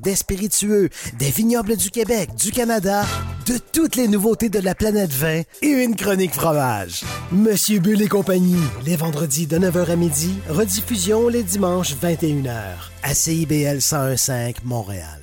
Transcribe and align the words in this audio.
des 0.00 0.16
spiritueux, 0.16 0.88
des 1.18 1.28
vignobles 1.30 1.76
du 1.76 1.90
Québec, 1.90 2.34
du 2.36 2.52
Canada, 2.52 3.04
de 3.46 3.58
toutes 3.72 3.96
les 3.96 4.08
nouveautés 4.08 4.48
de 4.48 4.58
la 4.58 4.74
planète 4.74 5.12
vin 5.12 5.42
et 5.60 5.68
une 5.68 5.94
chronique 5.94 6.32
fromage. 6.32 7.02
Monsieur 7.30 7.80
Bull 7.80 8.00
et 8.00 8.08
compagnie, 8.08 8.56
les 8.86 8.96
vendredis 8.96 9.46
de 9.46 9.58
9h 9.58 9.90
à 9.90 9.96
midi, 9.96 10.38
rediffusion 10.48 11.28
les 11.28 11.42
dimanches 11.42 11.94
21h 11.96 12.76
à 13.02 13.14
CIBL 13.14 13.74
1015 13.74 14.54
Montréal. 14.64 15.20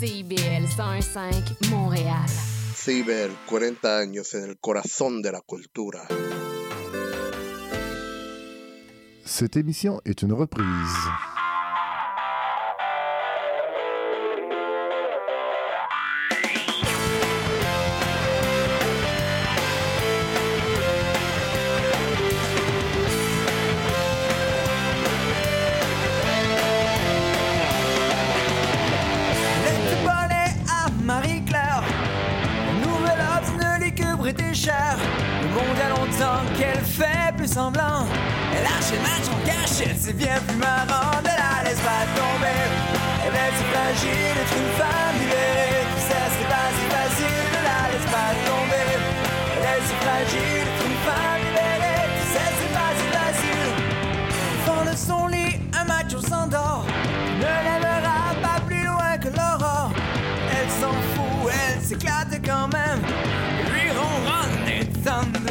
CIBL 0.00 0.62
1015 0.78 1.70
Montréal. 1.70 2.51
CIBEL, 2.84 3.30
40 3.48 3.96
años 3.96 4.34
en 4.34 4.42
el 4.42 4.58
corazón 4.58 5.22
de 5.22 5.30
la 5.30 5.40
cultura. 5.40 6.08
Cette 9.24 9.56
émission 9.56 10.00
est 10.04 10.20
une 10.22 10.32
reprise. 10.32 11.31
Qu'elle 36.56 36.84
fait 36.84 37.34
plus 37.36 37.52
semblant. 37.52 38.06
Elle 38.54 38.66
a 38.66 38.78
chez 38.86 38.98
match 39.00 39.26
en 39.32 39.38
cachette, 39.46 39.96
c'est 39.98 40.16
bien 40.16 40.38
plus 40.46 40.56
marrant. 40.56 41.20
de 41.22 41.28
la 41.28 41.64
laisse 41.64 41.80
pas 41.80 42.04
tomber. 42.14 42.62
Elle 43.24 43.34
est 43.34 43.52
si 43.58 43.64
fragile, 43.72 44.34
être 44.42 44.56
une 44.62 44.72
femme 44.80 45.16
libérée. 45.20 45.82
Tout 45.92 46.04
ça, 46.10 46.20
c'est 46.34 46.50
pas 46.54 46.68
si 46.76 46.84
facile. 46.94 47.44
Ne 47.54 47.60
la 47.68 47.80
laisse 47.90 48.08
pas 48.16 48.32
tomber. 48.48 48.88
Elle 49.56 49.66
est 49.72 49.84
si 49.86 49.94
fragile, 50.04 50.66
être 50.70 50.84
une 50.90 51.00
femme 51.06 51.40
libérée. 51.46 52.04
Tout 52.16 52.30
ça, 52.34 52.44
c'est 52.58 52.72
pas 52.78 52.92
si 52.98 53.06
facile. 53.18 53.70
Fond 54.64 54.84
de 54.90 54.96
son 54.96 55.26
lit, 55.26 55.54
un 55.78 55.84
macho 55.84 56.20
s'endort. 56.20 56.84
Ne 57.42 57.52
lèvera 57.68 58.20
pas 58.46 58.60
plus 58.66 58.84
loin 58.84 59.18
que 59.18 59.28
l'aurore. 59.28 59.92
Elle 60.56 60.70
s'en 60.80 60.94
fout, 61.12 61.52
elle 61.52 61.82
s'éclate 61.82 62.40
quand 62.44 62.68
même. 62.68 63.00
Thunder 65.04 65.40
de 65.40 65.41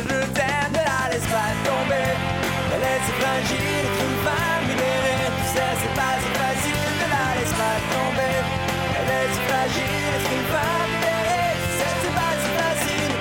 Elle 8.18 9.10
est 9.10 9.34
si 9.34 9.40
fragile, 9.48 10.16
libérée. 10.30 11.54
Tu 11.62 11.70
sais, 11.78 11.94
c'est 12.02 12.16
pas 12.16 12.34
si 12.42 12.50
facile. 12.60 13.14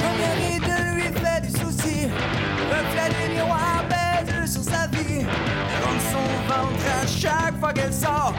Son 0.00 0.14
de 0.68 0.76
lui 0.94 1.08
fait 1.22 1.40
du 1.42 1.50
souci. 1.50 1.96
Reflet 2.70 3.08
du 3.10 3.34
miroir 3.34 3.84
baise 3.88 4.52
sur 4.52 4.62
sa 4.62 4.86
vie. 4.88 5.20
Elle 5.20 5.82
rentre 5.84 6.04
son 6.12 6.26
ventre 6.48 6.84
à 7.02 7.06
chaque 7.06 7.56
fois 7.60 7.72
qu'elle 7.72 7.92
sort 7.92 8.34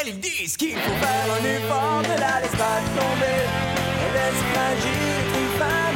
elle, 0.00 0.08
ils 0.08 0.20
disent 0.20 0.56
qu'il 0.56 0.76
faut 0.76 0.96
faire 1.04 1.26
un 1.36 1.44
effort, 1.44 2.02
ne 2.02 2.20
la 2.20 2.40
laisse 2.40 2.56
pas 2.56 2.80
tomber. 2.96 3.40
Elle 4.02 4.16
est 4.16 4.34
si 4.36 4.44
fragile, 4.52 5.24
une 5.40 5.52
femme 5.58 5.89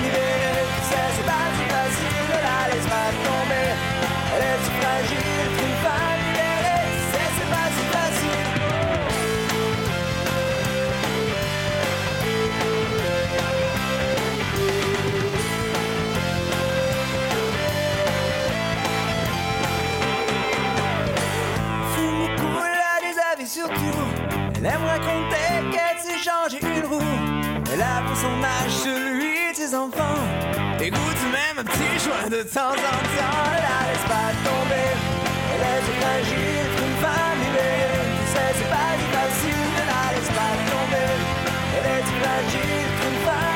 Elle 24.67 24.71
aime 24.71 24.85
raconter 24.85 25.71
qu'elle 25.71 25.99
s'est 25.99 26.19
changé 26.19 26.59
une 26.63 26.87
roue. 26.87 26.99
Elle 27.71 27.83
a 27.83 28.03
pour 28.07 28.17
son 28.17 28.43
âge 28.43 28.71
celui 28.71 29.53
de 29.53 29.57
ses 29.57 29.75
enfants. 29.75 30.54
Écoute 30.87 31.01
même 31.33 31.57
un 31.61 31.65
petit 31.65 31.99
joint 32.05 32.29
de 32.29 32.43
temps 32.43 32.73
en 32.73 32.99
temps. 33.17 33.51
La 33.57 33.89
laisse 33.89 34.07
pas 34.07 34.33
tomber. 34.45 34.93
Elle 35.55 35.65
est 35.65 35.85
fragile 35.99 36.67
qu'une 36.77 36.97
femme. 37.01 37.41
Tu 37.41 38.27
sais, 38.33 38.51
c'est 38.59 38.69
pas 38.69 38.93
si 39.01 39.07
facile. 39.17 39.73
La 39.89 40.03
laisse 40.13 40.33
pas 40.39 40.55
tomber. 40.69 41.13
Elle 41.77 41.89
est 41.89 42.05
fragile 42.21 42.89
qu'une 43.01 43.19
femme 43.25 43.54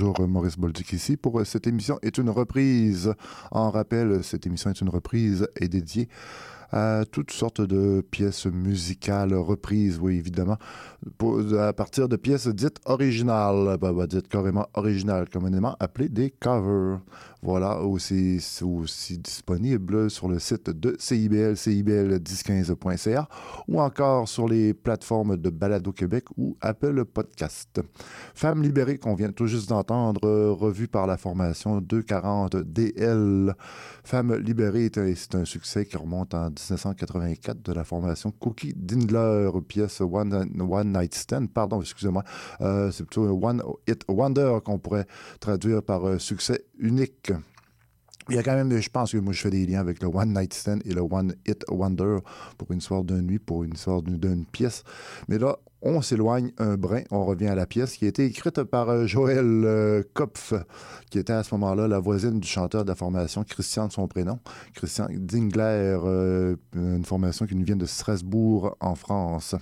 Bonjour, 0.00 0.26
Maurice 0.26 0.56
Bolduc 0.56 0.94
ici 0.94 1.18
pour 1.18 1.44
cette 1.44 1.66
émission 1.66 1.98
est 2.00 2.16
une 2.16 2.30
reprise. 2.30 3.12
En 3.50 3.70
rappel, 3.70 4.24
cette 4.24 4.46
émission 4.46 4.70
est 4.70 4.80
une 4.80 4.88
reprise 4.88 5.46
et 5.60 5.68
dédiée 5.68 6.08
à 6.72 7.02
toutes 7.10 7.32
sortes 7.32 7.60
de 7.60 8.00
pièces 8.00 8.46
musicales 8.46 9.34
reprises, 9.34 9.98
oui, 10.00 10.16
évidemment, 10.16 10.56
à 11.58 11.72
partir 11.74 12.08
de 12.08 12.16
pièces 12.16 12.48
dites 12.48 12.78
originales, 12.86 13.76
bah, 13.78 13.92
bah, 13.92 14.06
dites 14.06 14.28
carrément 14.28 14.68
originales, 14.72 15.28
communément 15.28 15.76
appelées 15.80 16.08
des 16.08 16.30
covers. 16.30 17.00
Voilà, 17.42 17.80
aussi, 17.80 18.38
c'est 18.40 18.64
aussi 18.64 19.16
disponible 19.16 20.10
sur 20.10 20.28
le 20.28 20.38
site 20.38 20.68
de 20.68 20.94
CIBL, 20.98 21.54
cibl1015.ca 21.54 23.28
ou 23.66 23.80
encore 23.80 24.28
sur 24.28 24.46
les 24.46 24.74
plateformes 24.74 25.38
de 25.38 25.48
Balado 25.48 25.90
Québec 25.92 26.24
ou 26.36 26.58
Apple 26.60 27.06
Podcast. 27.06 27.80
Femme 28.34 28.62
libérée 28.62 28.98
qu'on 28.98 29.14
vient 29.14 29.32
tout 29.32 29.46
juste 29.46 29.70
d'entendre, 29.70 30.20
revue 30.50 30.86
par 30.86 31.06
la 31.06 31.16
formation 31.16 31.80
240 31.80 32.56
DL. 32.56 33.54
Femme 34.04 34.34
libérée, 34.34 34.90
c'est 34.92 35.34
un 35.34 35.46
succès 35.46 35.86
qui 35.86 35.96
remonte 35.96 36.34
en 36.34 36.50
1984 36.50 37.62
de 37.62 37.72
la 37.72 37.84
formation 37.84 38.32
Cookie 38.32 38.74
Dindler, 38.76 39.50
pièce 39.66 40.02
One, 40.02 40.50
One 40.60 40.92
Night 40.92 41.14
Stand, 41.14 41.48
pardon, 41.52 41.80
excusez-moi, 41.80 42.24
euh, 42.60 42.90
c'est 42.90 43.04
plutôt 43.04 43.26
One 43.42 43.62
Hit 43.88 44.04
Wonder 44.08 44.58
qu'on 44.64 44.78
pourrait 44.78 45.06
traduire 45.40 45.82
par 45.82 46.06
euh, 46.06 46.18
succès 46.18 46.64
unique. 46.78 47.29
Il 48.28 48.36
y 48.36 48.38
a 48.38 48.42
quand 48.42 48.54
même, 48.54 48.70
je 48.78 48.88
pense 48.90 49.12
que 49.12 49.18
moi, 49.18 49.32
je 49.32 49.40
fais 49.40 49.50
des 49.50 49.66
liens 49.66 49.80
avec 49.80 50.02
le 50.02 50.08
One 50.08 50.34
Night 50.34 50.54
Stand 50.54 50.82
et 50.84 50.92
le 50.92 51.00
One 51.00 51.34
Hit 51.46 51.64
Wonder 51.68 52.18
pour 52.58 52.70
une 52.70 52.80
soirée 52.80 53.04
de 53.04 53.20
nuit, 53.20 53.38
pour 53.38 53.64
une 53.64 53.76
soirée 53.76 54.02
d'une 54.02 54.44
pièce. 54.44 54.84
Mais 55.28 55.38
là, 55.38 55.56
on 55.82 56.02
s'éloigne 56.02 56.52
un 56.58 56.76
brin, 56.76 57.02
on 57.10 57.24
revient 57.24 57.46
à 57.46 57.54
la 57.54 57.66
pièce 57.66 57.96
qui 57.96 58.04
a 58.04 58.08
été 58.08 58.26
écrite 58.26 58.62
par 58.64 58.90
euh, 58.90 59.06
Joël 59.06 59.62
euh, 59.64 60.02
Kopf, 60.12 60.52
qui 61.10 61.18
était 61.18 61.32
à 61.32 61.42
ce 61.42 61.54
moment-là 61.54 61.88
la 61.88 61.98
voisine 61.98 62.38
du 62.38 62.46
chanteur 62.46 62.84
de 62.84 62.88
la 62.88 62.94
formation, 62.94 63.44
Christian 63.44 63.88
de 63.88 63.92
son 63.92 64.06
prénom, 64.06 64.38
Christian 64.74 65.06
Dingler, 65.10 65.98
euh, 66.04 66.56
une 66.74 67.04
formation 67.04 67.46
qui 67.46 67.56
nous 67.56 67.64
vient 67.64 67.76
de 67.76 67.86
Strasbourg 67.86 68.76
en 68.80 68.94
France. 68.94 69.54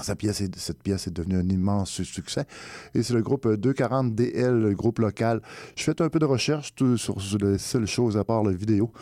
Cette 0.00 0.18
pièce 0.18 0.40
est 1.06 1.10
devenue 1.10 1.36
un 1.36 1.48
immense 1.48 2.02
succès. 2.02 2.44
Et 2.94 3.02
c'est 3.02 3.14
le 3.14 3.22
groupe 3.22 3.46
240DL, 3.46 4.58
le 4.58 4.74
groupe 4.74 4.98
local. 4.98 5.42
Je 5.76 5.84
fais 5.84 6.00
un 6.00 6.08
peu 6.08 6.18
de 6.18 6.24
recherche 6.24 6.72
sur 6.96 7.16
les 7.40 7.58
seules 7.58 7.86
choses 7.86 8.16
à 8.16 8.24
part 8.24 8.42
la 8.42 8.52
vidéo. 8.52 8.92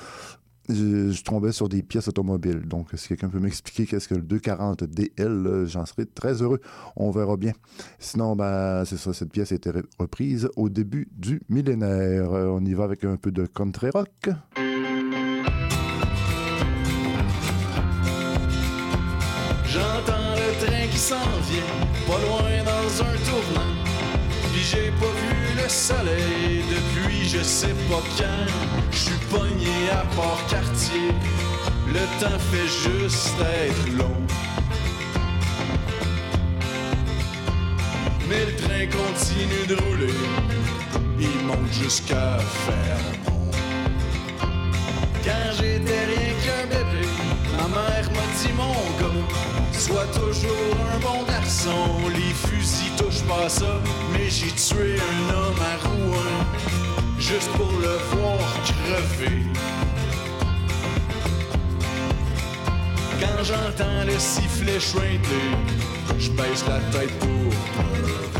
Je, 0.69 1.23
tombais 1.23 1.53
sur 1.53 1.69
des 1.69 1.83
pièces 1.83 2.09
automobiles. 2.09 2.61
Donc, 2.61 2.89
si 2.95 3.09
quelqu'un 3.09 3.29
peut 3.29 3.41
m'expliquer 3.41 3.87
qu'est-ce 3.87 4.09
que 4.09 4.15
le 4.15 4.23
240DL, 4.23 5.67
j'en 5.67 5.85
serais 5.85 6.07
très 6.07 6.43
heureux. 6.43 6.61
On 6.97 7.11
verra 7.11 7.37
bien. 7.37 7.53
Sinon, 7.99 8.37
ben, 8.37 8.85
c'est 8.85 8.97
ça, 8.97 9.13
cette 9.13 9.33
pièce 9.33 9.53
a 9.53 9.57
été 9.57 9.71
reprise 9.99 10.49
au 10.57 10.69
début 10.69 11.09
du 11.13 11.41
millénaire. 11.49 12.33
Euh, 12.33 12.47
on 12.47 12.65
y 12.65 12.75
va 12.75 12.85
avec 12.85 13.05
un 13.05 13.17
peu 13.17 13.33
de 13.33 13.47
country 13.47 13.91
rock. 13.91 14.31
depuis 25.91 27.29
je 27.29 27.43
sais 27.43 27.75
pas 27.89 28.03
quand. 28.19 28.47
Je 28.91 28.97
suis 28.97 29.19
pogné 29.31 29.91
à 29.93 30.05
Port-Cartier, 30.17 31.11
le 31.89 32.05
temps 32.21 32.39
fait 32.51 32.69
juste 32.89 33.37
être 33.41 33.97
long. 33.97 34.21
Mais 38.29 38.47
le 38.47 38.55
train 38.57 38.87
continue 38.87 39.67
de 39.69 39.75
rouler, 39.75 40.15
il 41.19 41.47
monte 41.47 41.73
jusqu'à 41.73 42.39
Fermont. 42.67 43.51
Quand 45.25 45.53
j'étais 45.57 46.05
rien 46.07 46.33
qu'un 46.45 46.67
bébé, 46.69 47.07
ma 47.57 47.69
mère 47.69 48.11
m'a 48.13 48.27
dit 48.39 48.53
mon 48.57 48.73
gars. 48.99 49.10
Sois 49.81 50.05
toujours 50.13 50.77
un 50.95 50.99
bon 50.99 51.25
garçon, 51.25 51.71
les 52.15 52.35
fusils 52.35 52.93
touchent 52.99 53.27
pas 53.27 53.49
ça, 53.49 53.81
mais 54.13 54.29
j'ai 54.29 54.53
tué 54.53 54.97
un 55.01 55.35
homme 55.35 55.55
à 55.59 55.89
Rouen, 55.89 56.45
juste 57.19 57.49
pour 57.53 57.73
le 57.81 57.97
voir 58.13 58.39
crever. 58.63 59.43
Quand 63.21 63.43
j'entends 63.43 64.05
le 64.05 64.19
sifflet 64.19 64.79
chuinter, 64.79 65.49
je 66.19 66.31
baisse 66.31 66.63
la 66.69 66.81
tête 66.93 67.19
pour. 67.19 68.40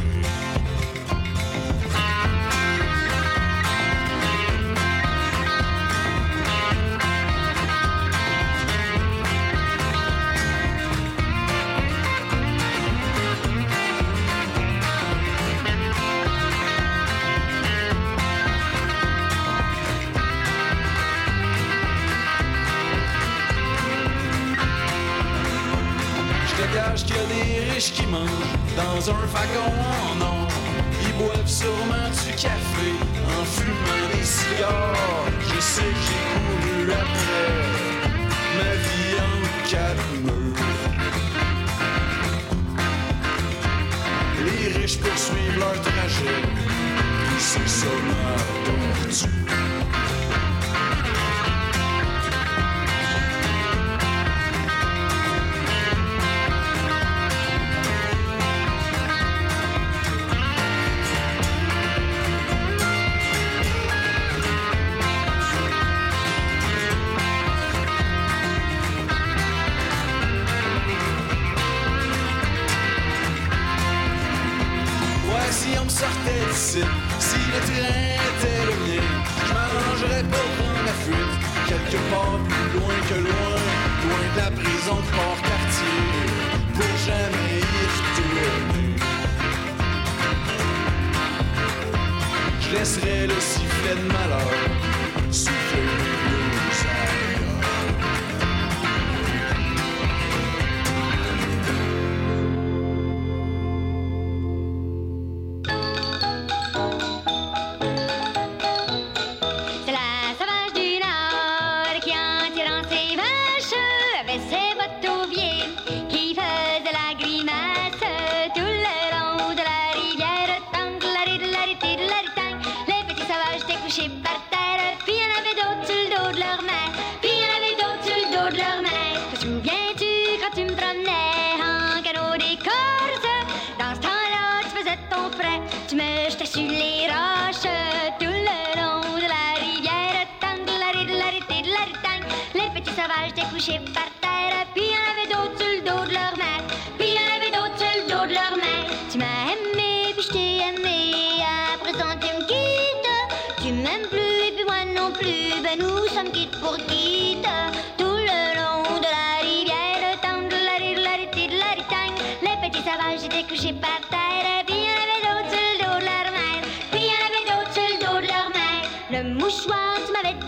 moustache, 169.51 169.65
soir, 169.65 170.01
tu 170.07 170.13
m'avais 170.13 170.39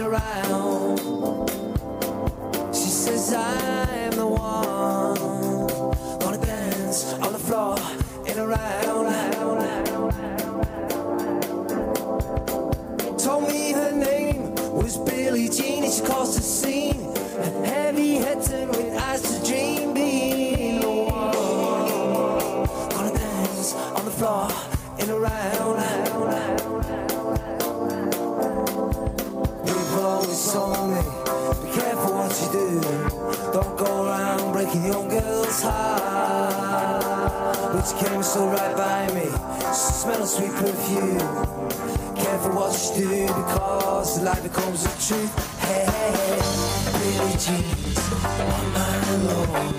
around. 0.00 0.98
She 2.74 2.88
says, 2.88 3.32
I'm 3.32 4.10
the 4.12 4.26
one. 4.26 6.18
gonna 6.18 6.44
dance 6.44 7.12
on 7.14 7.32
the 7.32 7.38
floor 7.38 7.76
and 8.26 8.38
around. 8.38 8.74
Told 13.18 13.48
me 13.48 13.72
her 13.72 13.92
name 13.92 14.54
was 14.74 14.98
Billie 14.98 15.48
Jean, 15.48 15.84
and 15.84 15.92
she 15.92 16.02
calls 16.02 16.36
to 16.36 16.42
see. 16.42 16.73
So 38.34 38.48
right 38.48 38.76
by 38.76 39.06
me, 39.14 39.26
smell 39.72 40.20
of 40.20 40.28
sweet 40.28 40.50
perfume. 40.50 41.18
Careful 42.16 42.52
what 42.58 42.74
you 42.96 43.06
do 43.06 43.26
because 43.28 44.18
the 44.18 44.24
light 44.24 44.42
becomes 44.42 44.82
the 44.82 44.90
truth. 45.06 45.32
Hey, 45.60 45.84
hey, 45.94 46.12
hey, 46.18 46.40
Billie 46.98 47.38
Jean's 47.44 48.02
on 48.42 48.64
my 48.74 48.94
lawn. 49.28 49.74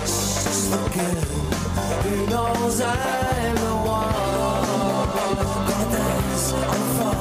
She's 0.00 0.70
the 0.70 0.80
girl 0.96 1.28
who 2.04 2.14
knows 2.32 2.80
I'm 2.80 3.54
the 3.56 3.74
one. 3.84 4.14
Gonna 5.68 5.92
dance 5.92 6.52
on 6.52 6.78
the 6.80 6.88
floor 6.96 7.20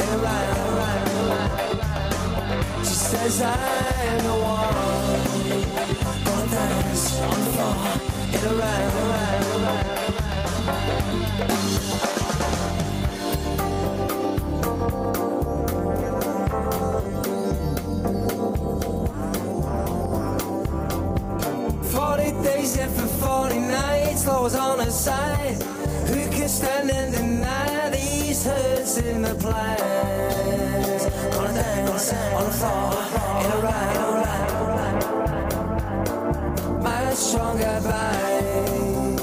in 0.00 0.08
a 0.08 0.18
round, 0.24 0.56
round, 0.80 1.08
round. 1.28 2.86
She 2.86 2.94
says 2.94 3.42
I'm 3.42 4.20
the 4.24 4.36
one. 4.40 4.72
Gonna 6.24 6.50
dance 6.50 7.04
on 7.20 7.28
the 7.28 7.50
floor 7.52 7.76
in 8.32 8.42
a 8.48 8.54
round, 8.54 9.31
Lord 24.26 24.54
on 24.54 24.78
her 24.78 24.90
side. 24.90 25.62
Who 26.08 26.28
can 26.30 26.48
stand 26.48 26.90
and 26.90 27.12
deny 27.14 27.90
these 27.90 28.44
hurts 28.44 28.98
in 28.98 29.22
the 29.22 29.34
plans? 29.34 31.06
Gonna 31.34 31.52
dance 31.54 32.12
on 32.12 32.44
the 32.44 32.52
floor 32.52 32.92
in 33.42 33.52
a 33.52 33.56
ride, 33.66 33.98
my 36.82 37.14
strong 37.14 37.60
advice. 37.60 39.20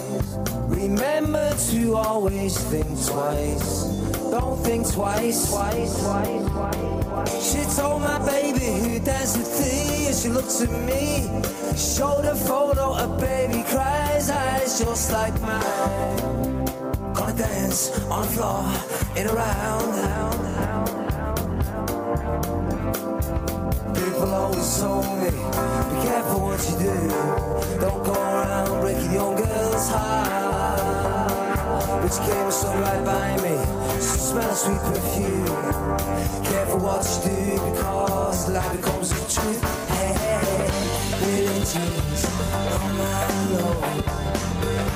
Remember 0.68 1.29
to 1.60 1.96
always 1.96 2.58
think 2.58 2.88
twice. 3.06 3.84
Don't 4.32 4.58
think 4.64 4.90
twice, 4.92 5.50
twice, 5.50 6.02
twice, 6.02 6.48
twice. 6.50 7.52
She 7.52 7.62
told 7.76 8.02
my 8.02 8.20
baby 8.26 8.66
who 8.80 9.00
danced 9.00 9.38
with 9.38 9.52
thee, 9.60 10.08
and 10.08 10.16
she 10.16 10.30
looks 10.30 10.62
at 10.62 10.72
me. 10.72 11.28
Showed 11.76 12.26
a 12.26 12.36
photo, 12.36 12.94
a 12.94 13.08
baby 13.20 13.64
cries, 13.68 14.30
eyes 14.30 14.80
just 14.80 15.12
like 15.12 15.34
mine. 15.42 16.66
Gonna 17.14 17.34
dance 17.34 17.92
on 18.10 18.22
the 18.22 18.32
floor 18.32 18.64
in 19.18 19.28
a 19.28 19.34
round. 19.34 19.90
People 23.96 24.34
always 24.34 24.80
told 24.80 25.06
me, 25.22 25.30
be 25.30 25.98
careful 26.08 26.40
what 26.48 26.62
you 26.70 26.76
do. 26.88 26.96
Don't 27.82 28.04
go 28.06 28.14
around 28.14 28.82
breaking 28.82 29.14
young 29.14 29.36
girls' 29.36 29.90
heart. 29.90 30.39
You 32.10 32.16
came 32.26 32.50
so 32.52 32.68
right 32.74 33.06
by 33.06 33.36
me, 33.44 33.56
so 34.02 34.18
smell 34.18 34.50
of 34.50 34.58
sweet 34.58 34.82
perfume. 34.82 35.46
Careful 36.44 36.80
what 36.80 37.06
you 37.06 37.30
do 37.30 37.38
because 37.70 38.50
light 38.50 38.72
becomes 38.76 39.10
the 39.10 39.20
truth. 39.32 39.62
Hey, 39.90 40.14
hey, 40.18 40.40
hey, 40.44 40.70
Billie 41.20 41.62
Jean's 41.70 42.24
on 42.74 42.90
my 42.98 43.30
low. 43.54 43.78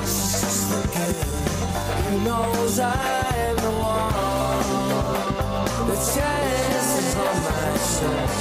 She's 0.02 0.42
just 0.42 0.64
the 0.72 0.80
girl 0.90 1.22
who 2.02 2.16
knows 2.26 2.80
I'm 2.80 3.56
the 3.58 3.72
one. 3.78 4.66
The 5.90 5.96
chance 6.16 6.92
is 6.98 7.14
on 7.16 7.36
my 7.46 7.78
side. 7.94 8.34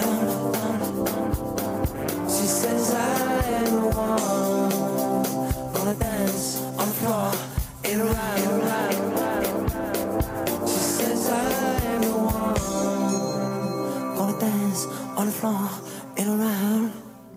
floor 15.41 15.57
in 15.57 15.57
a 15.57 15.57
round. 15.57 15.90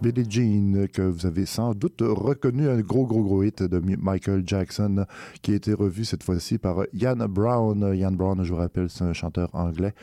Billie 0.05 0.27
Jean, 0.29 0.87
que 0.93 1.01
vous 1.01 1.25
avez 1.25 1.47
sans 1.47 1.73
doute 1.75 2.03
reconnu 2.03 2.69
un 2.69 2.81
gros, 2.81 3.07
gros, 3.07 3.23
gros 3.23 3.43
hit 3.43 3.63
de 3.63 3.79
Mi- 3.79 3.97
Michael 3.97 4.43
Jackson, 4.47 5.07
qui 5.41 5.53
a 5.53 5.55
été 5.55 5.73
revu 5.73 6.05
cette 6.05 6.23
fois-ci 6.23 6.59
par 6.59 6.81
Ian 6.93 7.17
Brown. 7.27 7.91
Ian 7.97 8.13
Brown, 8.13 8.45
je 8.45 8.53
vous 8.53 8.59
rappelle, 8.59 8.91
c'est 8.91 9.05
un 9.05 9.15
chanteur 9.15 9.49
anglais 9.55 9.95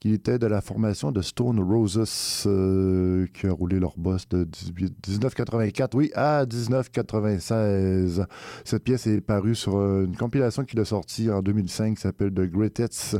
qui 0.00 0.12
était 0.12 0.40
de 0.40 0.48
la 0.48 0.60
formation 0.60 1.12
de 1.12 1.22
Stone 1.22 1.60
Roses, 1.60 2.44
euh, 2.46 3.26
qui 3.32 3.46
a 3.46 3.52
roulé 3.52 3.78
leur 3.78 3.94
boss 3.96 4.28
de 4.28 4.42
18 4.42 4.94
1984, 5.08 5.94
oui, 5.94 6.10
à 6.16 6.44
1996. 6.46 8.26
Cette 8.64 8.82
pièce 8.82 9.06
est 9.06 9.20
parue 9.20 9.54
sur 9.54 9.76
euh, 9.76 10.04
une 10.04 10.16
compilation 10.16 10.64
qu'il 10.64 10.80
a 10.80 10.84
sortie 10.84 11.30
en 11.30 11.42
2005 11.42 11.94
qui 11.94 12.00
s'appelle 12.02 12.32
The 12.34 12.50
Great 12.50 12.78
Hits, 12.80 13.16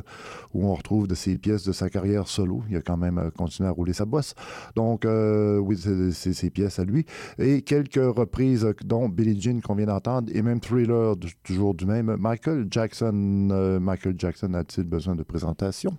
où 0.52 0.66
on 0.66 0.74
retrouve 0.74 1.06
de 1.06 1.14
ses 1.14 1.38
pièces 1.38 1.64
de 1.64 1.72
sa 1.72 1.88
carrière 1.88 2.26
solo. 2.26 2.62
Il 2.68 2.76
a 2.76 2.82
quand 2.82 2.96
même 2.96 3.18
euh, 3.18 3.30
continué 3.30 3.68
à 3.68 3.72
rouler 3.72 3.92
sa 3.92 4.04
bosse. 4.04 4.34
Donc, 4.74 5.04
oui, 5.06 5.78
c'est 6.12 6.23
ses 6.32 6.50
pièces 6.50 6.78
à 6.78 6.84
lui. 6.84 7.04
Et 7.38 7.62
quelques 7.62 7.96
reprises, 7.96 8.66
dont 8.84 9.08
Billie 9.08 9.40
Jean 9.40 9.60
qu'on 9.60 9.74
vient 9.74 9.86
d'entendre, 9.86 10.30
et 10.34 10.42
même 10.42 10.60
Thriller, 10.60 11.16
toujours 11.42 11.74
du 11.74 11.86
même. 11.86 12.16
Michael 12.18 12.66
Jackson, 12.70 13.48
euh, 13.50 13.80
Michael 13.80 14.14
Jackson 14.18 14.54
a-t-il 14.54 14.84
besoin 14.84 15.14
de 15.14 15.22
présentation? 15.22 15.96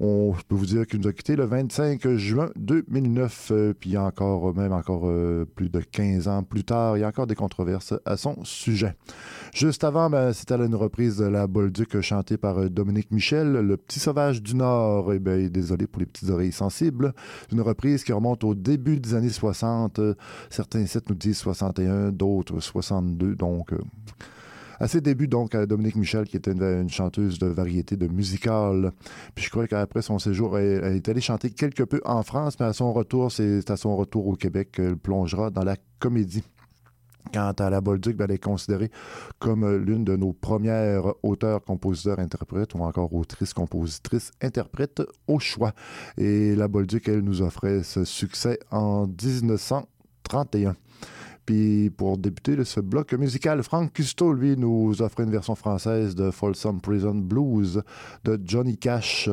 On 0.00 0.34
je 0.34 0.44
peux 0.44 0.54
vous 0.54 0.66
dire 0.66 0.86
qu'il 0.86 1.00
nous 1.00 1.08
a 1.08 1.12
quitté 1.12 1.36
le 1.36 1.44
25 1.44 2.16
juin 2.16 2.50
2009, 2.56 3.48
euh, 3.50 3.74
puis 3.78 3.96
encore, 3.96 4.54
même 4.54 4.72
encore 4.72 5.02
euh, 5.04 5.44
plus 5.44 5.68
de 5.68 5.80
15 5.80 6.28
ans 6.28 6.42
plus 6.42 6.64
tard, 6.64 6.96
il 6.96 7.00
y 7.00 7.04
a 7.04 7.08
encore 7.08 7.26
des 7.26 7.34
controverses 7.34 7.94
à 8.04 8.16
son 8.16 8.44
sujet. 8.44 8.94
Juste 9.54 9.82
avant, 9.84 10.10
ben, 10.10 10.32
c'était 10.32 10.54
une 10.54 10.74
reprise 10.74 11.16
de 11.16 11.24
la 11.24 11.46
Bolduc 11.46 12.00
chantée 12.00 12.36
par 12.36 12.58
euh, 12.58 12.68
Dominique 12.68 13.10
Michel, 13.10 13.52
Le 13.52 13.76
Petit 13.76 13.98
Sauvage 13.98 14.42
du 14.42 14.54
Nord. 14.54 15.12
Eh 15.12 15.18
bien, 15.18 15.48
désolé 15.48 15.86
pour 15.86 16.00
les 16.00 16.06
petites 16.06 16.30
oreilles 16.30 16.52
sensibles. 16.52 17.12
Une 17.52 17.60
reprise 17.60 18.04
qui 18.04 18.12
remonte 18.12 18.44
au 18.44 18.54
début 18.54 19.00
des 19.00 19.14
années 19.14 19.28
60. 19.28 19.98
Euh, 19.98 20.14
Certains 20.50 20.86
sites 20.86 21.08
nous 21.08 21.14
disent 21.16 21.38
61, 21.38 22.12
d'autres 22.12 22.60
62. 22.60 23.34
Donc, 23.34 23.72
euh, 23.72 23.78
à 24.80 24.88
ses 24.88 25.00
débuts, 25.00 25.28
donc, 25.28 25.56
Dominique 25.56 25.96
Michel, 25.96 26.26
qui 26.26 26.36
était 26.36 26.52
une, 26.52 26.88
chanteuse 26.88 27.38
de 27.38 27.46
variété 27.46 27.96
de 27.96 28.06
musical. 28.06 28.92
Puis 29.34 29.44
je 29.44 29.50
crois 29.50 29.66
qu'après 29.66 30.02
son 30.02 30.18
séjour, 30.18 30.58
elle, 30.58 30.84
elle 30.84 30.96
est 30.96 31.08
allée 31.08 31.20
chanter 31.20 31.50
quelque 31.50 31.82
peu 31.82 32.00
en 32.04 32.22
France, 32.22 32.58
mais 32.60 32.66
à 32.66 32.72
son 32.72 32.92
retour, 32.92 33.32
c'est 33.32 33.70
à 33.70 33.76
son 33.76 33.96
retour 33.96 34.26
au 34.26 34.34
Québec 34.34 34.72
qu'elle 34.72 34.96
plongera 34.96 35.50
dans 35.50 35.64
la 35.64 35.76
comédie. 35.98 36.44
Quant 37.32 37.52
à 37.52 37.70
la 37.70 37.80
Bolduc, 37.80 38.16
ben, 38.16 38.24
elle 38.28 38.36
est 38.36 38.42
considérée 38.42 38.90
comme 39.38 39.64
euh, 39.64 39.78
l'une 39.78 40.04
de 40.04 40.16
nos 40.16 40.32
premières 40.32 41.12
auteurs, 41.22 41.62
compositeurs, 41.62 42.18
interprètes 42.18 42.74
ou 42.74 42.82
encore 42.82 43.12
autrices, 43.14 43.52
compositrices, 43.52 44.30
interprètes 44.40 45.02
au 45.26 45.38
choix. 45.38 45.72
Et 46.16 46.54
la 46.54 46.68
Bolduc, 46.68 47.08
elle 47.08 47.20
nous 47.20 47.42
offrait 47.42 47.82
ce 47.82 48.04
succès 48.04 48.58
en 48.70 49.06
1931. 49.06 50.74
Puis 51.48 51.88
pour 51.88 52.18
débuter 52.18 52.56
de 52.56 52.64
ce 52.64 52.78
bloc 52.78 53.14
musical, 53.14 53.62
Frank 53.62 53.90
Custo, 53.94 54.34
lui, 54.34 54.54
nous 54.58 55.00
offrait 55.00 55.22
une 55.22 55.30
version 55.30 55.54
française 55.54 56.14
de 56.14 56.30
Folsom 56.30 56.78
Prison 56.82 57.14
Blues 57.14 57.82
de 58.24 58.38
Johnny 58.44 58.76
Cash, 58.76 59.30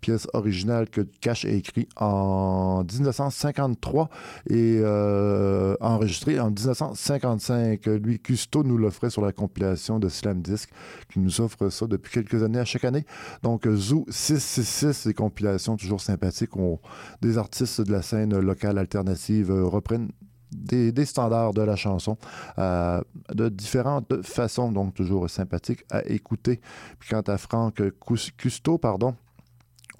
pièce 0.00 0.26
originale 0.32 0.88
que 0.88 1.02
Cash 1.20 1.44
a 1.44 1.50
écrit 1.50 1.86
en 1.96 2.84
1953 2.90 4.08
et 4.48 4.80
euh, 4.80 5.76
enregistrée 5.82 6.40
en 6.40 6.46
1955. 6.46 7.84
Lui, 7.84 8.18
Custo 8.18 8.64
nous 8.64 8.78
l'offrait 8.78 9.10
sur 9.10 9.20
la 9.20 9.32
compilation 9.32 9.98
de 9.98 10.08
Slam 10.08 10.40
Disc, 10.40 10.70
qui 11.12 11.20
nous 11.20 11.42
offre 11.42 11.68
ça 11.68 11.86
depuis 11.86 12.10
quelques 12.10 12.42
années 12.42 12.60
à 12.60 12.64
chaque 12.64 12.84
année. 12.84 13.04
Donc, 13.42 13.68
Zoo 13.68 14.06
666, 14.08 15.08
des 15.08 15.12
compilations 15.12 15.76
toujours 15.76 16.00
sympathiques 16.00 16.56
où 16.56 16.80
des 17.20 17.36
artistes 17.36 17.82
de 17.82 17.92
la 17.92 18.00
scène 18.00 18.38
locale 18.38 18.78
alternative 18.78 19.50
euh, 19.50 19.66
reprennent 19.66 20.08
des, 20.52 21.04
standards 21.04 21.54
de 21.54 21.62
la 21.62 21.76
chanson 21.76 22.16
euh, 22.58 23.00
de 23.32 23.48
différentes 23.48 24.22
façons, 24.22 24.72
donc 24.72 24.94
toujours 24.94 25.28
sympathique 25.28 25.84
à 25.90 26.04
écouter. 26.06 26.60
Puis 26.98 27.10
quant 27.10 27.22
à 27.22 27.38
Franck 27.38 27.82
Cus- 28.06 28.32
Custo, 28.36 28.78
pardon, 28.78 29.14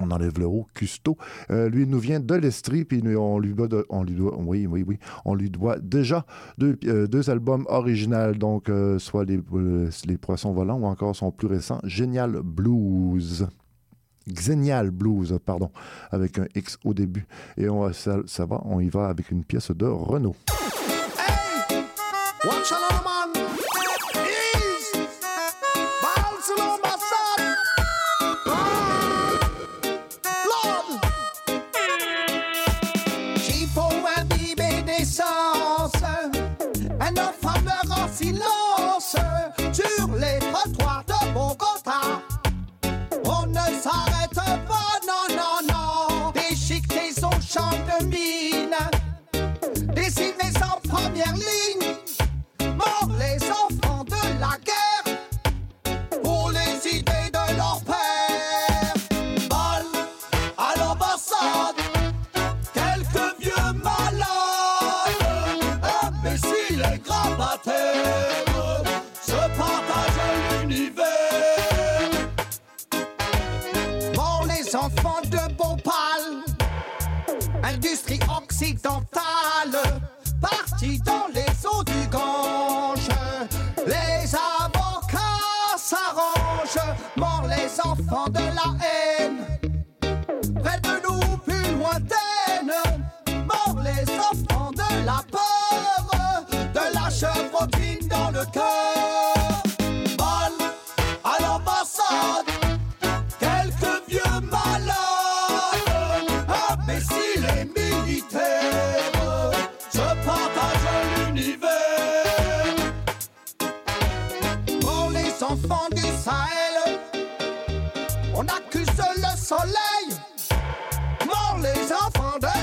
on 0.01 0.11
enlève 0.11 0.39
le 0.39 0.47
haut, 0.47 0.67
Custo. 0.75 1.17
Euh, 1.51 1.69
lui 1.69 1.87
nous 1.87 1.99
vient 1.99 2.21
de 2.21 2.35
l'Estrie, 2.35 2.85
puis 2.85 3.03
on 3.17 3.39
lui 3.39 3.55
doit, 3.55 3.69
on 3.89 4.05
lui 4.05 4.15
doit, 4.15 4.37
oui, 4.39 4.67
oui, 4.67 4.85
oui, 4.87 4.99
on 5.25 5.35
lui 5.35 5.51
doit 5.51 5.79
déjà 5.79 6.25
deux, 6.57 6.79
euh, 6.85 7.07
deux 7.07 7.31
albums 7.31 7.67
originaux, 7.69 8.33
donc 8.35 8.71
soit 8.99 9.25
les, 9.25 9.41
les 10.07 10.19
Poissons 10.19 10.53
volants 10.53 10.79
ou 10.79 10.87
encore 10.87 11.17
son 11.17 11.33
plus 11.33 11.49
récent, 11.49 11.81
Génial 11.85 12.41
Blues. 12.43 13.49
Xenial 14.33 14.91
Blues, 14.91 15.39
pardon, 15.45 15.71
avec 16.11 16.39
un 16.39 16.47
X 16.55 16.79
au 16.85 16.95
début. 16.95 17.27
Et 17.57 17.69
on, 17.69 17.81
va- 17.81 17.93
ça, 17.93 18.17
ça 18.27 18.47
va, 18.47 18.61
on 18.65 18.81
y 18.81 18.89
va 18.89 19.09
avec 19.09 19.31
une 19.31 19.45
pièce 19.45 19.71
de 19.71 19.87
Renault. 19.87 20.37
Watch 22.45 22.73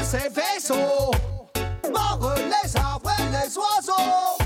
ces 0.06 0.30
vaisseaux, 0.30 1.12
mort 1.92 2.36
les 2.36 2.78
arbres 2.78 3.12
et 3.20 3.24
les 3.32 3.58
oiseaux, 3.58 4.38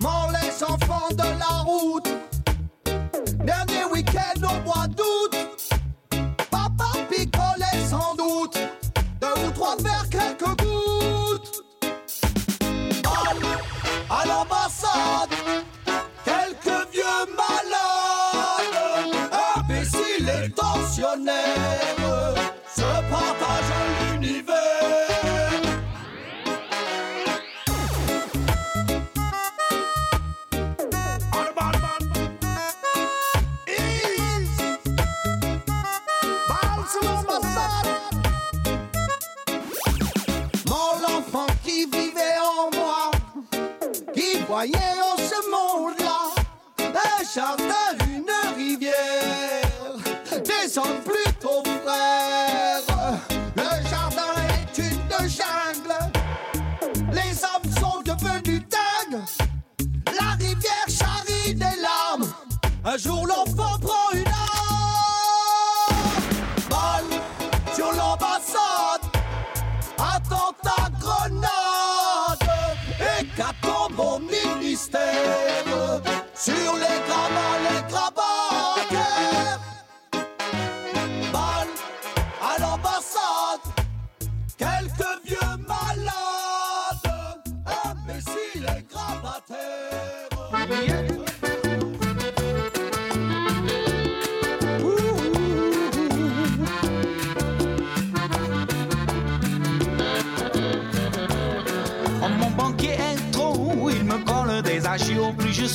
mort 0.00 0.30
les 0.30 0.62
enfants 0.62 1.08
de 1.10 1.38
la 1.38 1.62
route. 1.64 2.15
Des 50.46 50.78
hommes 50.78 51.02
plutôt 51.04 51.62
frères. 51.84 52.82
Le 53.56 53.88
jardin 53.88 54.32
est 54.48 54.78
une 54.78 55.28
jungle, 55.28 55.96
les 57.12 57.44
hommes 57.44 57.72
sont 57.80 58.00
devenus 58.02 58.62
dingues. 58.68 59.20
La 60.14 60.30
rivière 60.38 60.88
charrie 60.88 61.54
des 61.54 61.76
larmes. 61.80 62.32
Un 62.84 62.96
jour 62.96 63.26
l'enfant 63.26 63.78
prend 63.80 64.10
une 64.12 64.28
arme. 64.28 64.46
Balle 66.70 67.20
sur 67.74 67.90
l'ambassade. 67.92 69.04
Attentat 69.98 70.90
grenade. 71.00 72.46
Hécatombe 73.18 73.98
au 73.98 74.18
ministère. 74.20 75.64
Sur 76.34 76.74
les 76.74 77.00
gravats, 77.06 77.58
les 77.70 77.82
grabataires. 77.90 78.15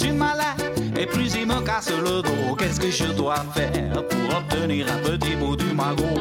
Suis 0.02 0.12
malade 0.12 0.62
et 1.00 1.06
plus 1.06 1.36
il 1.36 1.46
me 1.46 1.62
casse 1.62 1.92
le 1.92 2.22
dos. 2.22 2.56
Qu'est-ce 2.58 2.80
que 2.80 2.90
je 2.90 3.12
dois 3.14 3.44
faire 3.54 4.04
pour 4.08 4.38
obtenir 4.38 4.88
un 4.92 4.98
petit 4.98 5.36
bout 5.36 5.56
du 5.56 5.72
magot? 5.74 6.20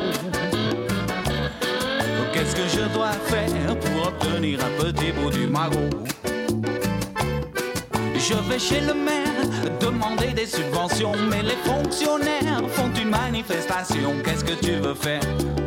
Qu'est-ce 2.32 2.54
que 2.54 2.68
je 2.68 2.84
dois 2.94 3.12
faire 3.32 3.78
pour 3.78 4.08
obtenir 4.08 4.58
un 4.68 4.72
petit 4.82 5.12
bout 5.12 5.30
du 5.30 5.46
magot? 5.46 5.90
Je 8.16 8.34
vais 8.48 8.58
chez 8.58 8.80
le 8.80 8.94
maire 8.94 9.48
demander 9.80 10.32
des 10.34 10.46
subventions, 10.46 11.12
mais 11.30 11.42
les 11.42 11.58
fonctionnaires 11.64 12.62
font 12.68 12.90
une 13.00 13.08
manifestation. 13.08 14.14
Qu'est-ce 14.24 14.44
que 14.44 14.56
tu 14.66 14.72
veux 14.72 14.94
faire 14.94 15.22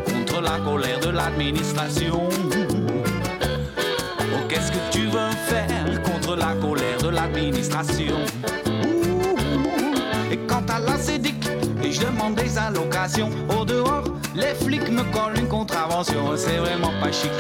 contre 0.06 0.42
la 0.42 0.60
colère 0.60 1.00
de 1.00 1.10
l'administration? 1.10 2.30
Oh, 4.20 4.44
qu'est-ce 4.48 4.72
que 4.72 4.84
tu 4.92 5.08
veux 5.08 5.32
faire 5.48 6.04
contre 6.04 6.36
la 6.36 6.54
colère 6.54 6.73
l'administration 7.44 8.16
Et 10.32 10.38
quant 10.48 10.64
à 10.70 10.80
la 10.80 10.94
et 11.86 11.92
je 11.92 12.02
demande 12.02 12.36
des 12.36 12.58
allocations. 12.58 13.30
Au 13.60 13.66
dehors, 13.66 14.06
les 14.34 14.54
flics 14.54 14.90
me 14.90 15.04
collent 15.12 15.38
une 15.38 15.50
contravention. 15.50 16.36
C'est 16.38 16.58
vraiment 16.58 16.94
pas 17.02 17.12
chic. 17.12 17.32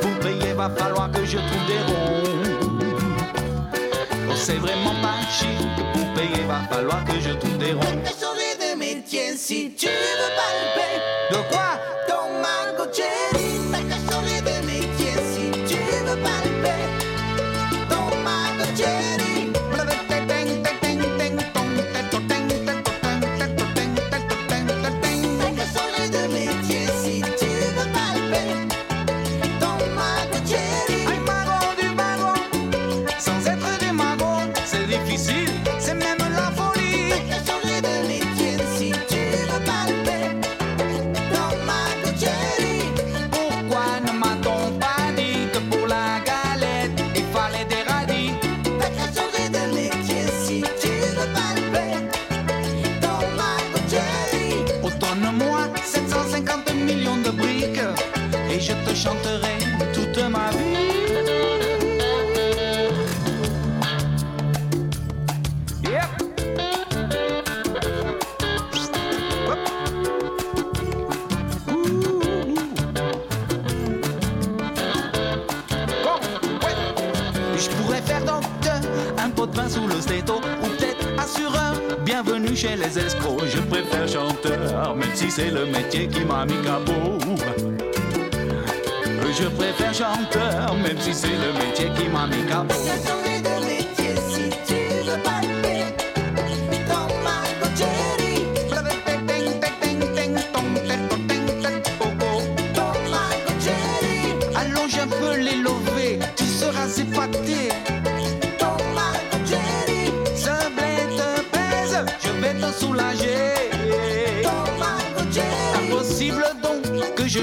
Pour 0.00 0.12
payer, 0.20 0.52
va 0.52 0.70
falloir 0.70 1.10
que 1.10 1.24
je 1.24 1.38
trouve 1.38 1.66
des 1.66 1.80
ronds. 1.92 2.22
Oh, 4.28 4.32
c'est 4.36 4.58
vraiment 4.58 4.94
pas 5.02 5.18
chic. 5.28 5.58
Pour 5.92 6.14
payer, 6.14 6.44
va 6.46 6.60
falloir 6.70 7.04
que 7.04 7.18
je 7.20 7.30
trouve 7.30 7.58
des 7.58 7.72
ronds. 7.72 8.02
Changé 8.04 8.74
de 8.74 8.78
métier 8.78 9.36
si 9.36 9.74
tu 9.76 9.86
veux 9.86 10.30
quoi. 10.36 10.80
T'as 11.30 11.42
qu'à 11.42 11.50
changer 11.50 11.68
de 11.70 11.89
métier 11.89 11.89
chez 82.60 82.76
les 82.76 82.98
escrocs, 82.98 83.46
je 83.46 83.60
préfère 83.60 84.06
chanteur, 84.06 84.94
même 84.94 85.14
si 85.14 85.30
c'est 85.30 85.50
le 85.50 85.64
métier 85.64 86.06
qui 86.08 86.20
m'a 86.20 86.44
mis 86.44 86.60
capot. 86.62 87.18
Je 89.32 89.46
préfère 89.48 89.94
chanteur, 89.94 90.74
même 90.76 90.98
si 90.98 91.14
c'est 91.14 91.28
le 91.28 91.52
métier 91.58 91.90
qui 91.96 92.08
m'a 92.08 92.26
mis 92.26 92.44
capot. 92.46 93.19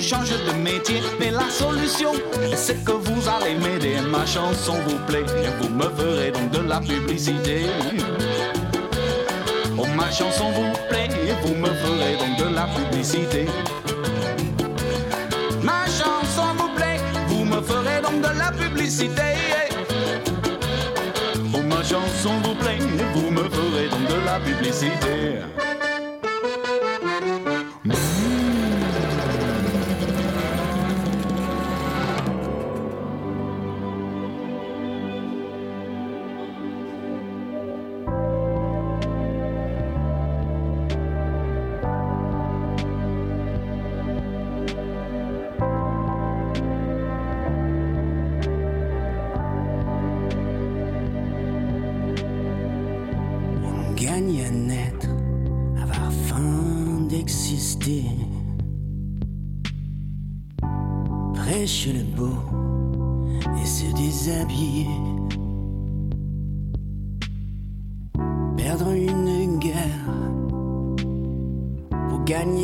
Donc 0.10 0.20
que 0.20 0.26
je 0.26 0.32
change 0.32 0.46
de 0.46 0.64
métier, 0.64 1.02
mais 1.20 1.32
la 1.32 1.50
solution, 1.50 2.12
c'est 2.56 2.84
que 2.84 2.92
vous 2.92 3.28
allez 3.28 3.56
m'aider. 3.56 3.98
Ma 4.10 4.26
chanson 4.26 4.76
vous 4.88 4.98
plaît, 5.08 5.26
vous 5.60 5.70
me 5.70 5.90
ferez 5.90 6.32
donc 6.32 6.52
de 6.52 6.68
la 6.68 6.80
publicité. 6.80 7.66
Oh, 9.78 9.86
ma 9.96 10.12
chanson 10.12 10.52
vous 10.52 10.72
plaît, 10.90 11.10
et 11.28 11.46
vous 11.46 11.56
me 11.56 11.68
ferez 11.68 12.16
donc 12.18 12.38
de 12.38 12.56
la 12.56 12.68
publicité. 12.68 13.46
Ma 15.64 15.86
chanson 15.86 16.54
vous 16.58 16.70
plaît, 16.76 17.00
vous 17.28 17.46
me 17.46 17.62
ferez 17.62 18.02
donc 18.02 18.22
de 18.22 18.38
la 18.38 18.52
publicité. 18.52 19.36
Oh, 21.54 21.62
ma 21.64 21.84
chanson 21.84 22.34
vous 22.44 22.56
plaît, 22.56 22.80
vous 23.14 23.30
me 23.32 23.44
ferez 23.50 23.90
donc 23.90 24.08
de 24.08 24.26
la 24.26 24.40
publicité. 24.40 25.77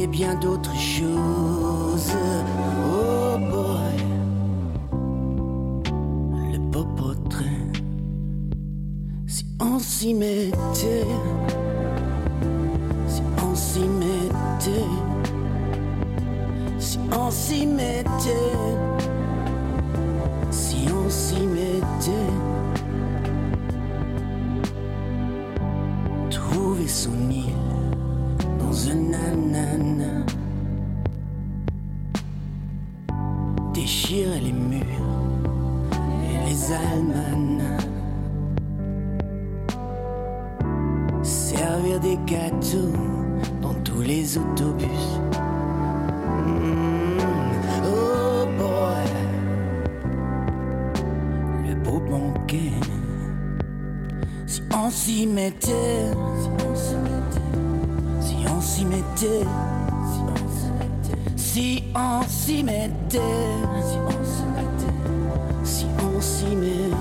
Bien 0.08 0.36
d'autres 0.36 0.76
choses. 0.76 2.12
Oh 2.86 3.38
boy, 3.38 3.96
le 6.52 6.58
beau 6.58 6.86
portrait 6.96 7.64
si 9.28 9.46
on 9.60 9.80
s'y 9.80 10.14
mettait, 10.14 11.08
si 13.08 13.22
on 13.44 13.56
s'y 13.56 13.88
mettait, 13.88 14.90
si 16.80 17.00
on 17.12 17.32
s'y 17.32 17.66
mettait, 17.66 18.83
mettait, 55.44 56.12
si 56.40 56.48
on 56.70 56.76
s'y 56.76 56.96
mettait, 57.04 57.46
si 58.22 58.36
on 58.48 58.62
s'y 58.62 58.86
mettait, 58.86 59.46
si 61.36 61.84
on 61.94 62.24
s'y 62.28 62.64
mettait, 62.64 63.20
si 65.64 65.86
on 66.00 66.22
s'y 66.22 66.56
mettait, 66.56 66.93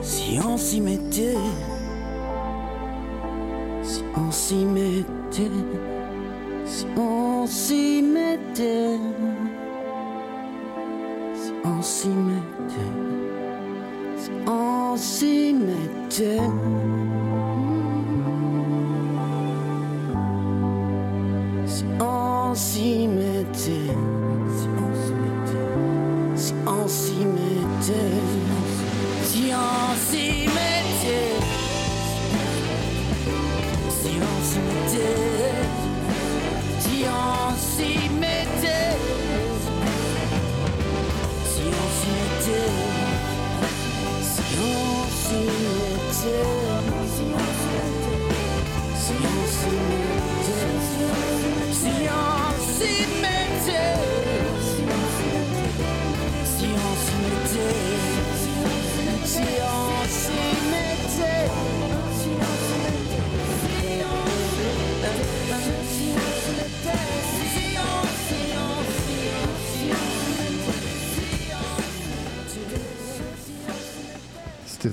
Si 0.00 0.38
on 0.44 0.56
s'y 0.56 0.80
mettait, 0.80 1.36
si 3.82 4.02
on 4.16 4.30
s'y 4.30 4.64
mettait, 4.64 5.50
si 6.64 6.86
on 6.96 7.46
s'y 7.46 8.02
mettait, 8.02 8.98
si 11.34 11.52
on 11.64 11.82
s'y 11.82 12.08
mettait, 12.08 12.92
si 14.16 14.30
on 14.46 14.96
s'y 14.96 15.52
mettait. 15.54 16.77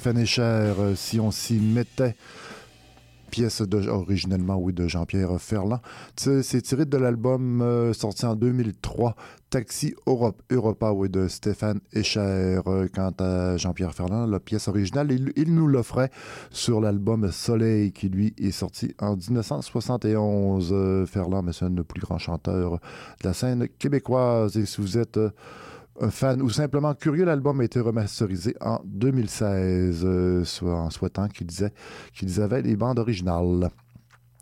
Stéphane 0.06 0.22
Echer, 0.22 0.42
euh, 0.44 0.94
si 0.94 1.20
on 1.20 1.32
s'y 1.32 1.56
mettait. 1.56 2.16
pièce 3.32 3.64
de, 3.64 3.90
originellement, 3.90 4.56
oui, 4.56 4.72
de 4.72 4.88
Jean-Pierre 4.88 5.42
Ferland. 5.42 5.80
C'est 6.16 6.62
tiré 6.62 6.86
de 6.86 6.96
l'album 6.96 7.64
euh, 7.64 7.92
sorti 7.92 8.28
en 8.28 8.36
2003, 8.36 9.16
Taxi 9.50 9.96
Europe, 10.06 10.44
Europa, 10.52 10.92
oui, 10.92 11.10
de 11.10 11.28
Stéphane 11.28 11.80
Escher. 11.92 12.60
Euh, 12.68 12.88
Quant 12.94 13.14
à 13.18 13.58
Jean-Pierre 13.58 13.96
Ferland, 13.96 14.28
la 14.28 14.40
pièce 14.40 14.68
originale, 14.68 15.12
il, 15.12 15.56
nous 15.56 15.66
l'offrait 15.66 16.12
sur 16.52 16.82
l'album 16.82 17.32
Soleil, 17.32 17.92
qui 17.92 18.08
lui 18.08 18.36
est 18.38 18.52
sorti 18.52 18.94
en 19.00 19.16
1971. 19.16 20.70
Euh, 20.72 21.08
Ferland, 21.08 21.42
mais 21.42 21.52
c'est 21.52 21.66
un 21.66 21.72
des 21.72 21.84
plus 21.84 22.02
grands 22.02 22.20
chanteurs 22.20 22.74
de 22.74 23.28
la 23.28 23.34
scène 23.34 23.68
québécoise. 23.80 24.56
Et 24.56 24.68
si 24.68 24.82
vous 24.82 25.00
êtes 25.00 25.20
fan 26.10 26.42
ou 26.42 26.50
simplement 26.50 26.94
curieux, 26.94 27.26
l'album 27.26 27.62
a 27.62 27.64
été 27.64 27.80
remasterisé 27.80 28.56
en 28.62 28.80
2016, 28.86 30.02
euh, 30.04 30.44
soit 30.44 30.76
en 30.76 30.90
souhaitant 30.90 31.28
qu'ils 31.28 31.72
qu'ils 32.14 32.42
avaient 32.42 32.62
les 32.62 32.76
bandes 32.76 33.00
originales. 33.00 33.70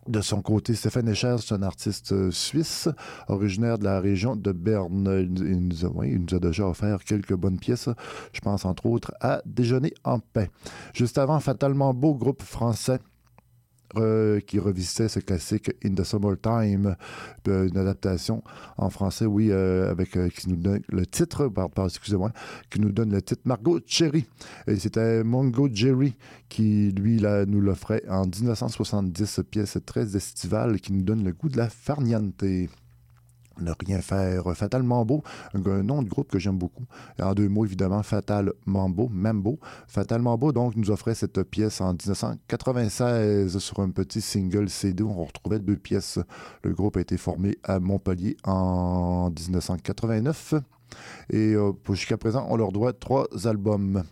De 0.07 0.19
son 0.19 0.41
côté, 0.41 0.75
Stéphane 0.75 1.07
Escher, 1.07 1.37
c'est 1.39 1.53
un 1.53 1.63
artiste 1.63 2.11
euh, 2.11 2.29
suisse, 2.29 2.89
originaire 3.29 3.77
de 3.77 3.85
la 3.85 4.01
région 4.01 4.35
de 4.35 4.51
Berne. 4.51 5.07
Il, 5.37 5.67
nous 5.67 5.85
a, 5.85 5.89
nous 5.89 6.35
a 6.35 6.39
déjà 6.39 6.67
offert 6.67 7.03
quelques 7.05 7.35
bonnes 7.35 7.57
pièces. 7.57 7.87
Je 8.33 8.41
pense 8.41 8.65
entre 8.65 8.85
autres 8.87 9.13
à 9.21 9.41
Déjeuner 9.45 9.93
en 10.03 10.19
paix. 10.19 10.49
Juste 10.93 11.17
avant, 11.17 11.39
Fatalement 11.39 11.93
Beau, 11.93 12.15
groupe 12.15 12.41
français 12.41 12.99
euh, 13.97 14.39
qui 14.39 14.59
revisitait 14.59 15.07
ce 15.07 15.19
classique 15.19 15.71
In 15.83 15.93
the 15.93 16.03
Summertime, 16.03 16.95
euh, 17.47 17.67
une 17.67 17.77
adaptation 17.77 18.43
en 18.77 18.89
français, 18.89 19.25
oui, 19.25 19.49
euh, 19.51 19.89
avec 19.91 20.11
qui 20.11 20.49
nous 20.49 20.55
donne 20.55 20.81
le 20.89 21.05
titre, 21.05 21.47
par, 21.47 21.69
par- 21.69 21.85
excusez-moi, 21.87 22.31
qui 22.69 22.79
nous 22.79 22.91
donne 22.91 23.11
le 23.11 23.21
titre 23.21 23.41
Margot 23.45 23.79
Cherry. 23.85 24.25
C'était 24.77 25.23
Mongo 25.23 25.69
Jerry 25.71 26.15
qui, 26.49 26.91
lui, 26.91 27.19
là, 27.19 27.45
nous 27.45 27.61
l'offrait 27.61 28.03
en 28.09 28.25
1970, 28.25 29.41
pièce 29.49 29.77
très 29.85 30.15
estivale 30.15 30.79
qui 30.79 30.93
nous 30.93 31.03
donne 31.03 31.23
le 31.23 31.31
goût 31.33 31.49
de 31.49 31.57
la 31.57 31.69
farniente. 31.69 32.43
Ne 33.59 33.71
rien 33.85 34.01
faire. 34.01 34.55
Fatalement 34.55 35.05
Beau, 35.05 35.23
un, 35.53 35.83
nom 35.83 36.01
de 36.01 36.09
groupe 36.09 36.29
que 36.29 36.39
j'aime 36.39 36.57
beaucoup. 36.57 36.85
En 37.21 37.33
deux 37.33 37.47
mots, 37.47 37.65
évidemment, 37.65 38.01
Fatal 38.03 38.51
Mambo, 38.65 39.09
Mambo. 39.11 39.59
Fatal 39.87 40.21
Mambo, 40.21 40.51
donc, 40.51 40.75
nous 40.75 40.89
offrait 40.91 41.15
cette 41.15 41.43
pièce 41.43 41.79
en 41.81 41.93
1996 41.93 43.57
sur 43.59 43.79
un 43.79 43.91
petit 43.91 44.21
single 44.21 44.69
CD 44.69 45.03
où 45.03 45.11
on 45.11 45.25
retrouvait 45.25 45.59
deux 45.59 45.77
pièces. 45.77 46.19
Le 46.63 46.73
groupe 46.73 46.97
a 46.97 47.01
été 47.01 47.17
formé 47.17 47.57
à 47.63 47.79
Montpellier 47.79 48.37
en 48.43 49.29
1989. 49.29 50.55
Et 51.29 51.53
euh, 51.53 51.71
jusqu'à 51.89 52.17
présent, 52.17 52.45
on 52.49 52.55
leur 52.55 52.71
doit 52.71 52.93
trois 52.93 53.27
albums. 53.45 54.03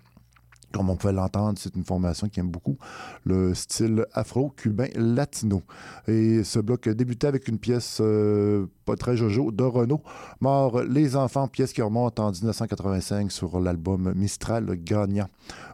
Comme 0.73 0.89
on 0.89 0.95
pouvait 0.95 1.13
l'entendre, 1.13 1.57
c'est 1.59 1.75
une 1.75 1.85
formation 1.85 2.27
qui 2.29 2.39
aime 2.39 2.49
beaucoup 2.49 2.77
le 3.25 3.53
style 3.53 4.05
afro-cubain 4.13 4.87
latino. 4.95 5.63
Et 6.07 6.43
ce 6.43 6.59
bloc 6.59 6.87
débutait 6.89 7.27
avec 7.27 7.47
une 7.47 7.57
pièce 7.57 7.99
euh, 8.01 8.65
pas 8.85 8.95
très 8.95 9.15
jojo 9.15 9.51
de 9.51 9.63
Renault, 9.63 10.01
Mort 10.39 10.81
les 10.81 11.15
enfants, 11.15 11.47
pièce 11.47 11.73
qui 11.73 11.81
remonte 11.81 12.19
en 12.19 12.31
1985 12.31 13.31
sur 13.31 13.59
l'album 13.59 14.13
Mistral 14.15 14.75
Gagnant. 14.83 15.27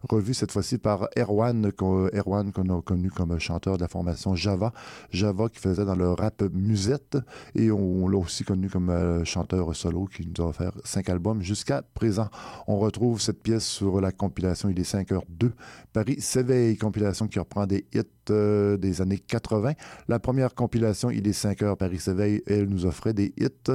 Revu 0.09 0.33
cette 0.33 0.51
fois-ci 0.51 0.77
par 0.77 1.07
Erwan, 1.17 1.71
qu'on 1.71 2.07
a 2.07 2.81
connu 2.81 3.09
comme 3.09 3.39
chanteur 3.39 3.77
de 3.77 3.81
la 3.81 3.87
formation 3.87 4.35
Java. 4.35 4.73
Java 5.11 5.49
qui 5.49 5.59
faisait 5.59 5.85
dans 5.85 5.95
le 5.95 6.11
rap 6.11 6.43
musette. 6.53 7.17
Et 7.55 7.71
on 7.71 8.07
l'a 8.07 8.17
aussi 8.17 8.43
connu 8.43 8.69
comme 8.69 8.89
euh, 8.89 9.23
chanteur 9.23 9.75
solo 9.75 10.05
qui 10.05 10.27
nous 10.27 10.43
a 10.43 10.49
offert 10.49 10.71
cinq 10.83 11.09
albums 11.09 11.41
jusqu'à 11.41 11.81
présent. 11.81 12.29
On 12.67 12.79
retrouve 12.79 13.21
cette 13.21 13.41
pièce 13.41 13.65
sur 13.65 14.01
la 14.01 14.11
compilation 14.11 14.69
Il 14.69 14.79
est 14.79 14.83
5h02. 14.87 15.51
Paris 15.93 16.21
s'éveille, 16.21 16.77
compilation 16.77 17.27
qui 17.27 17.39
reprend 17.39 17.65
des 17.65 17.85
hits 17.93 18.03
euh, 18.29 18.77
des 18.77 19.01
années 19.01 19.19
80. 19.19 19.73
La 20.07 20.19
première 20.19 20.53
compilation, 20.55 21.09
Il 21.09 21.27
est 21.27 21.33
5 21.33 21.61
heures, 21.63 21.77
Paris 21.77 21.99
s'éveille, 21.99 22.41
elle 22.47 22.65
nous 22.65 22.85
offrait 22.85 23.13
des 23.13 23.33
hits 23.37 23.71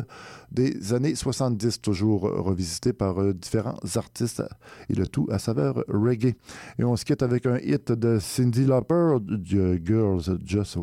des 0.50 0.92
années 0.92 1.14
70, 1.14 1.80
toujours 1.80 2.22
revisités 2.22 2.92
par 2.92 3.20
euh, 3.20 3.32
différents 3.32 3.78
artistes 3.94 4.42
et 4.88 4.94
le 4.94 5.06
tout 5.06 5.26
à 5.30 5.38
saveur 5.38 5.84
reggae. 5.88 6.34
Et 6.78 6.84
on 6.84 6.96
se 6.96 7.04
quitte 7.04 7.22
avec 7.22 7.46
un 7.46 7.58
hit 7.58 7.92
de 7.92 8.18
Cindy 8.18 8.64
Lauper, 8.64 9.16
Girls 9.42 10.38
Just, 10.44 10.78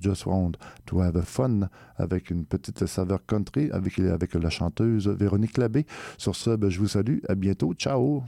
Just 0.00 0.26
Want 0.26 0.52
to 0.86 1.00
Have 1.00 1.22
Fun, 1.22 1.68
avec 1.96 2.30
une 2.30 2.44
petite 2.44 2.86
saveur 2.86 3.24
country 3.26 3.70
avec, 3.72 3.98
avec 3.98 4.34
la 4.34 4.50
chanteuse 4.50 5.08
Véronique 5.08 5.58
Labbé. 5.58 5.86
Sur 6.16 6.36
ce, 6.36 6.50
ben, 6.56 6.70
je 6.70 6.78
vous 6.78 6.88
salue. 6.88 7.18
À 7.28 7.34
bientôt. 7.34 7.74
Ciao! 7.74 8.22